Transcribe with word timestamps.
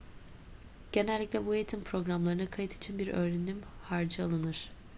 genellikle 0.91 1.45
bu 1.45 1.55
eğitim 1.55 1.83
programlarına 1.83 2.49
kayıt 2.49 2.73
için 2.73 2.99
bir 2.99 3.07
öğrenim 3.07 3.61
harcı 3.83 4.23
alınır 4.23 4.69